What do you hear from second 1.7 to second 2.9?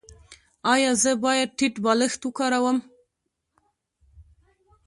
بالښت وکاروم؟